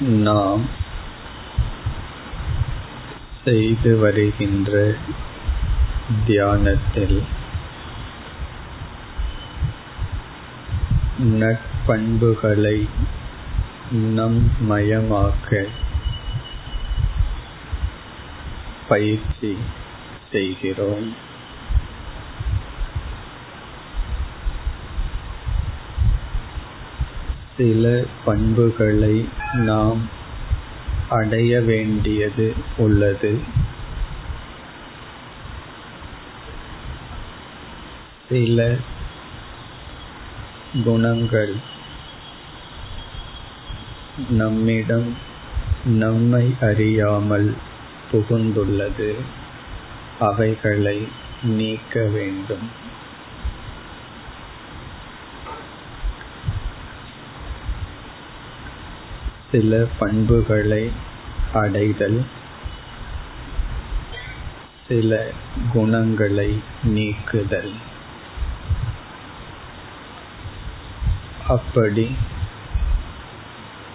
[0.00, 0.64] நாம்
[3.44, 4.94] செய்து வருகின்ற
[6.26, 7.22] தியானத்தில்
[11.18, 12.88] நட்பண்புகளை
[13.90, 15.66] நம் மயமாக்க
[18.88, 19.58] பயிற்சி
[20.30, 21.28] செய்கிறோம்.
[27.60, 30.08] சில பண்புகளை நாம்
[31.08, 33.40] அடைய வேண்டியது உள்ளது.
[38.28, 38.76] சில
[40.84, 41.54] குணங்கள்
[44.30, 45.16] நம்மிடம்
[45.84, 47.56] நம்மை அறியாமல்
[48.12, 49.14] புகுந்துள்ளது.
[50.20, 51.08] அவைகளை
[51.42, 52.98] நீக்க வேண்டும்.
[59.50, 60.92] சில பண்புகளை
[61.52, 62.24] அடைதல்
[64.88, 65.30] சில
[65.72, 67.72] குணங்களை நீக்குதல்.
[71.48, 72.16] அப்படி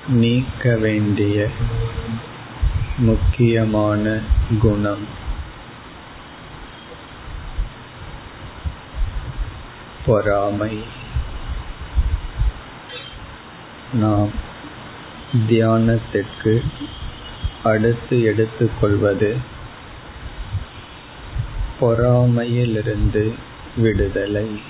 [0.07, 1.49] நீக்க வேண்டிய
[2.97, 4.19] முக்கியமான
[4.59, 5.07] குணம்
[10.05, 10.83] பொறாமை.
[13.93, 14.53] நாம்
[15.35, 16.63] தியானத்திற்கு
[17.63, 19.37] அடுத்து எடுத்துக்கொள்வது
[21.81, 23.33] பொறாமையிலிருந்து
[23.77, 24.61] விடுதலை.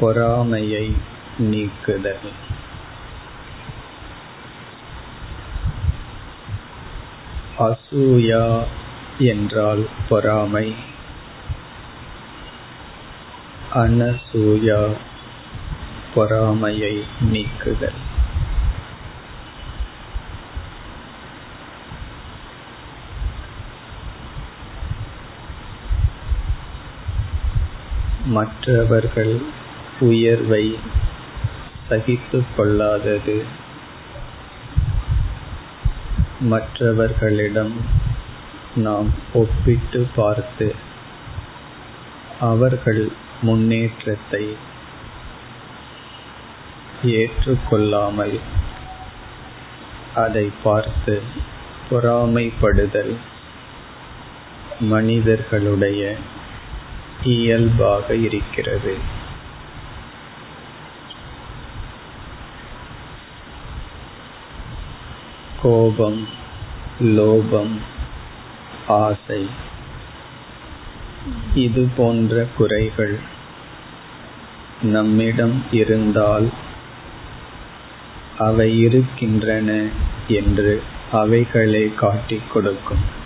[0.00, 0.96] பொறாமையை
[1.38, 2.32] நீக்குதல்.
[7.58, 8.64] அசூயா
[9.18, 10.74] என்றால் பொறாமை.
[13.74, 14.96] அனசூயா
[16.14, 18.20] பொறாமையை நீக்குதல்.
[28.24, 29.40] மற்றவர்கள்
[30.00, 30.78] உயர்வை
[31.88, 33.44] சகித்துக் கொள்ளாதது.
[36.40, 37.72] மற்றவர்களிடம்
[38.74, 40.74] நாம் ஒப்பிட்டு பார்த்து
[42.40, 43.08] அவர்கள்
[43.42, 44.56] முன்னேற்றத்தை
[47.02, 48.40] ஏற்றுக்கொள்ளாமல்
[50.14, 51.20] அதை பார்த்து
[51.90, 53.16] பொறாமைப்படுதல்
[54.80, 56.16] மனிதர்களுடைய
[57.24, 58.96] இயல்பாக இருக்கிறது.
[65.62, 66.28] கோபம்
[67.00, 67.76] லோபம்
[68.88, 69.48] ஆசை
[71.54, 73.18] இது போன்ற குறைகள்
[74.82, 76.50] நம்மிடம் இருந்தால்
[78.38, 79.88] அவை இருக்கின்றன
[80.28, 83.20] என்று அவைகளே காட்டிக் கொடுக்கும்.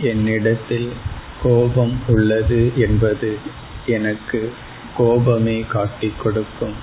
[0.00, 0.92] என்னிடத்தில்
[1.42, 3.38] கோபம் உள்ளது என்பது
[3.86, 4.52] எனக்கு
[4.96, 6.74] கோபமே காட்டிக் கொடுக்கும்.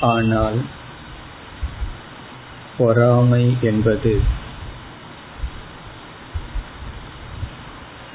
[0.00, 0.60] ஆனால்
[2.78, 4.22] பொறாமை என்பது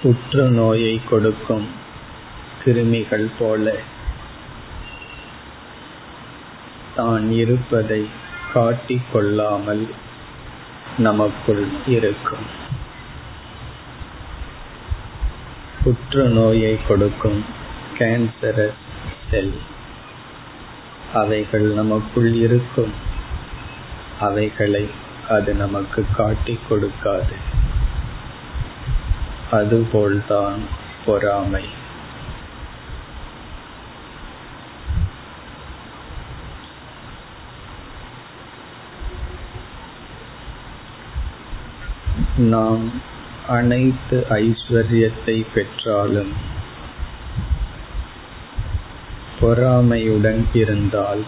[0.02, 1.68] புற்றுநோயை கொடுக்கும்
[2.66, 3.76] கிருமிகள் போல.
[6.96, 8.10] தான் இருப்பதை
[8.54, 9.88] காட்டிக் கொள்ளாமல்
[10.98, 12.64] நமக்குள் இருக்கும்.
[16.16, 17.46] புற்றுநோயை கொடுக்கும்
[17.98, 18.74] கேன்சரஸ்
[19.31, 19.62] செல்
[21.14, 22.94] அவைகள் நமக்குள் இருக்கும்.
[24.20, 24.90] அவைகளை
[25.30, 27.34] அது நமக்கு காட்டிக் கொடுக்காது.
[29.52, 30.62] அதுபோல்தான்
[31.06, 31.66] பொறாமை.
[42.38, 43.14] நாம்
[43.48, 46.34] அனைத்து ஐஸ்வர்யத்தை பெற்றாலும்
[49.40, 51.24] பொறாமையுடன் இருந்தால்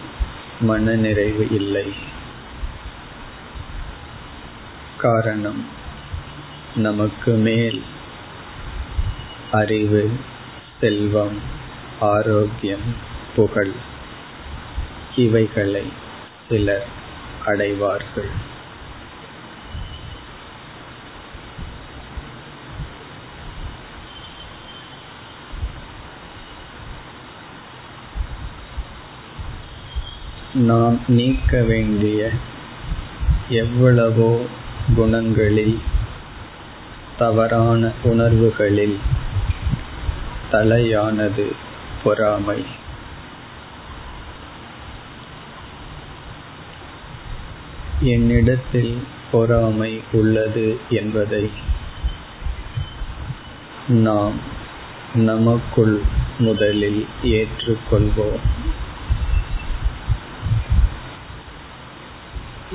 [0.60, 1.92] மனநிறைவு இல்லை.
[4.96, 5.66] காரணம்
[6.74, 7.82] நமக்கு மேல்
[9.52, 10.10] அறிவு
[10.80, 11.40] செல்வம்
[12.00, 12.94] ஆரோக்கியம்
[13.36, 13.72] புகழ்
[15.16, 15.92] இவைகளை
[16.48, 16.86] சிலர்
[17.44, 18.56] அடைவார்கள்.
[30.58, 32.30] நாம் நீக்க வேண்டிய
[33.48, 34.44] எவ்வளவோ
[34.96, 35.78] குணங்களில்
[37.18, 38.98] தவறான உணர்வுகளில்
[40.52, 41.52] தலையானது
[42.04, 42.64] பொறாமை.
[48.00, 51.50] என்னிடத்தில் பொறாமை உள்ளது என்பதை
[53.88, 54.40] நாம்
[55.14, 56.00] நமக்குள்
[56.38, 58.57] முதலில் ஏற்றுக்கொள்வோம்.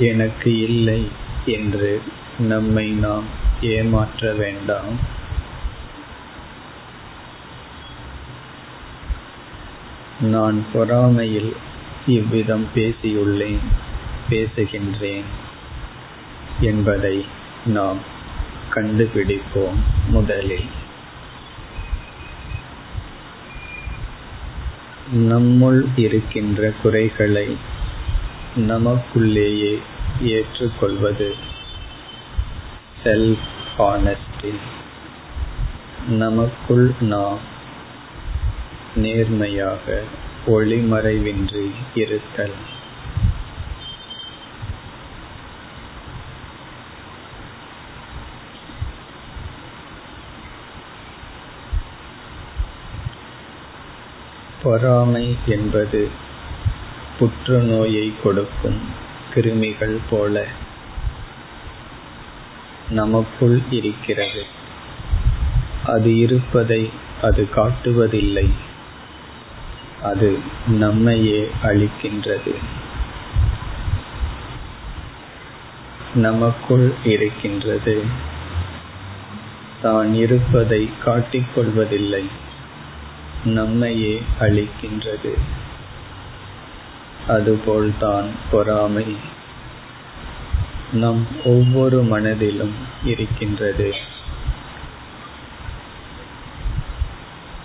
[0.04, 1.02] எனக்கு இல்லை
[1.46, 2.02] என்று
[2.40, 3.28] நம்மை நாம்
[3.62, 4.94] ஏமாற்ற வேண்டாம்.
[10.22, 11.52] நான் பொறாமையில்
[12.08, 13.66] இவ்விதம் பேசியுள்ளேன்
[14.30, 15.30] பேசுகின்றேன்
[16.60, 17.26] என்பதை
[17.66, 18.00] நாம்
[18.74, 20.70] கண்டுபிடிப்போம் முதலில்.
[25.14, 27.48] நம்முள் இருக்கின்ற குறைகளை
[28.56, 29.74] நமக்குள்ளேயே
[30.22, 31.36] ஏற்றுக்கொள்வது.
[33.04, 34.58] செல்ஃப் ஹானஸ்டி
[36.08, 37.40] நமக்குள் நாம்
[38.96, 40.04] நேர்மையாக
[40.48, 42.54] ஒளிமறைவின்றி இருத்தல்.
[54.64, 56.10] பொறாமை என்பது
[57.20, 59.03] புற்றுநோயை கொடுக்கும்.
[59.36, 60.46] கிருமிகள் போல
[62.90, 64.46] நமக்குள் இருக்கிறது.
[65.86, 66.90] அது இருப்பதை
[67.22, 68.50] அது காட்டுவதில்லை.
[70.04, 72.56] அது நம்மையே அழிக்கின்றது.
[76.16, 78.04] நமக்குள் இருக்கின்றது.
[79.82, 82.26] தான் இருப்பதை காட்டிக்கொள்வதில்லை
[83.46, 85.38] நம்மையே அழிக்கின்றது.
[87.28, 89.18] அதுபோல்தான் பொறாமை.
[90.94, 92.74] நம் ஒவ்வொரு மனதிலும்
[93.04, 93.94] இருக்கின்றது.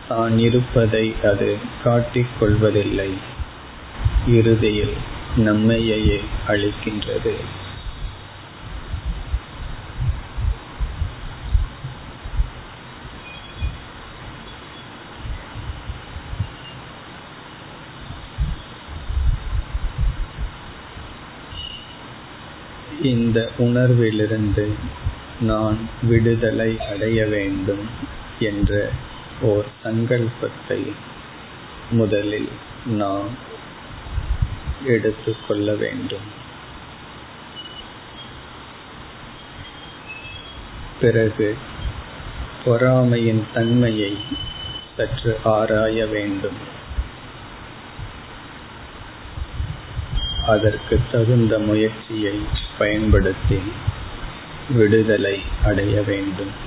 [0.08, 3.14] தான் இருப்பதை அது காட்டிக் கொள்வதில்லை.
[4.26, 4.96] இறுதியில்
[5.36, 7.36] நம்மையே அழிக்கின்றது.
[23.38, 24.74] இந்த உணர்விலிருந்து
[25.40, 27.84] நான் விடுதலை அடைய வேண்டும்
[28.38, 28.90] என்ற
[29.40, 30.92] ஓர் சங்கல்பத்தை
[31.90, 32.48] முதலில்
[32.86, 33.28] நாம்
[34.86, 36.26] எடுத்துக்கொள்ள வேண்டும்.
[41.00, 41.56] பிறகு
[42.64, 44.16] பொறாமையின் தன்மையை
[44.96, 46.76] சற்று ஆராய வேண்டும்.
[50.48, 52.38] அதற்கு தகுந்த முயற்சியை
[52.78, 53.58] பயன்படுத்தி
[54.70, 56.66] விடுதலை அடைய வேண்டும்.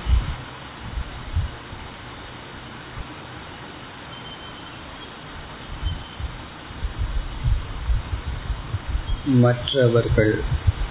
[9.24, 10.40] மற்றவர்கள்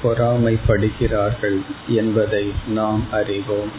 [0.04, 3.72] பொறாமைப்படுகிறார்கள் என்பதை நாம் அறிவோம்.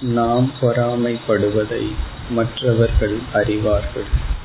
[0.00, 1.92] நாம் பொறாமைப்படுவதை
[2.30, 4.42] மற்றவர்கள் அறிவார்கள்.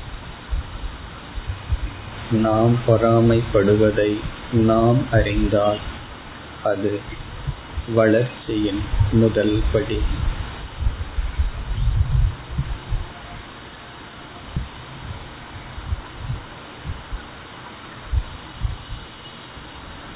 [2.30, 4.20] நாம் பொறாமைப்படுவதை
[4.52, 5.78] நாம் அறிந்தால்
[6.62, 7.00] அது
[7.94, 8.82] வளர்ச்சியின்
[9.12, 9.98] முதல் படி.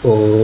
[0.03, 0.44] ஓ